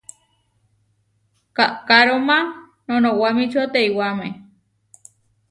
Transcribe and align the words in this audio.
Kaʼkaróma 1.55 2.37
noʼnowamíčio 2.87 3.63
teiwáme. 3.73 4.27